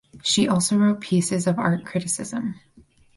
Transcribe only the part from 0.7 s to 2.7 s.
wrote pieces of art criticism.